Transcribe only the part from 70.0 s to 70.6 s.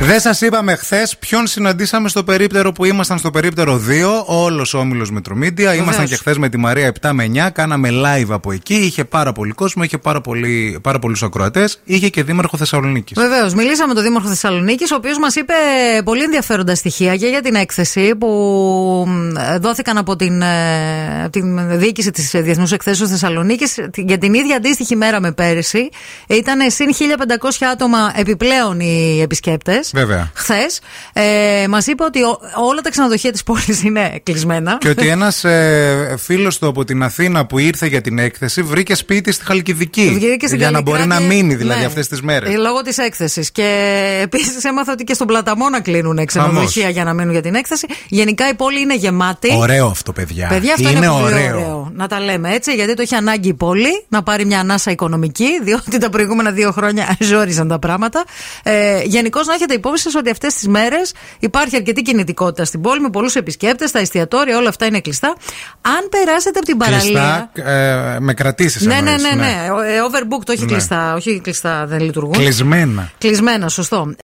Overbooked,